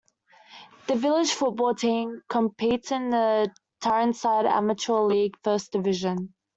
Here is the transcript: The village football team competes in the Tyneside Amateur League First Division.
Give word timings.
The 0.87 0.95
village 0.95 1.29
football 1.31 1.75
team 1.75 2.23
competes 2.27 2.91
in 2.91 3.11
the 3.11 3.53
Tyneside 3.81 4.47
Amateur 4.47 5.01
League 5.01 5.35
First 5.43 5.73
Division. 5.73 6.33